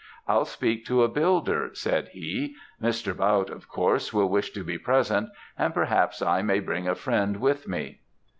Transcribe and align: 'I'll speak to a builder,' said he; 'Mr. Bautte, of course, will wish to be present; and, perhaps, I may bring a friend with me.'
'I'll 0.27 0.45
speak 0.45 0.83
to 0.87 1.03
a 1.03 1.07
builder,' 1.07 1.69
said 1.75 2.07
he; 2.07 2.55
'Mr. 2.81 3.13
Bautte, 3.15 3.51
of 3.51 3.67
course, 3.69 4.11
will 4.11 4.27
wish 4.29 4.49
to 4.53 4.63
be 4.63 4.79
present; 4.79 5.29
and, 5.59 5.75
perhaps, 5.75 6.23
I 6.23 6.41
may 6.41 6.59
bring 6.59 6.87
a 6.87 6.95
friend 6.95 7.37
with 7.39 7.67
me.' 7.67 8.01